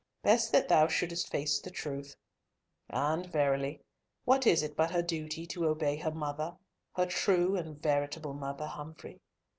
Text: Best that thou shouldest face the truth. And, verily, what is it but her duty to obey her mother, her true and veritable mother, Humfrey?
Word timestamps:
Best 0.23 0.51
that 0.51 0.67
thou 0.67 0.87
shouldest 0.87 1.29
face 1.29 1.59
the 1.59 1.69
truth. 1.69 2.15
And, 2.89 3.27
verily, 3.27 3.81
what 4.25 4.47
is 4.47 4.63
it 4.63 4.75
but 4.75 4.89
her 4.89 5.03
duty 5.03 5.45
to 5.45 5.67
obey 5.67 5.95
her 5.97 6.09
mother, 6.09 6.57
her 6.95 7.05
true 7.05 7.55
and 7.55 7.79
veritable 7.79 8.33
mother, 8.33 8.65
Humfrey? 8.65 9.21